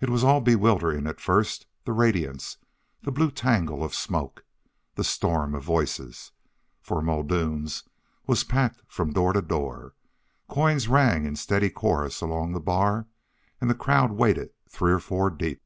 [0.00, 2.56] It was all bewildering at first; the radiance,
[3.02, 4.42] the blue tangle of smoke,
[4.94, 6.32] the storm of voices.
[6.80, 7.84] For Muldoon's
[8.26, 9.92] was packed from door to door.
[10.48, 13.06] Coins rang in a steady chorus along the bar,
[13.60, 15.60] and the crowd waited three and four deep.